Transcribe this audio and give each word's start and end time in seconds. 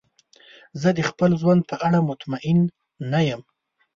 زه 0.81 0.89
د 0.97 0.99
خپل 1.09 1.31
ژوند 1.41 1.61
په 1.69 1.75
اړه 1.87 1.99
مطمئن 2.09 2.59
نه 3.11 3.19
یم. 3.27 3.41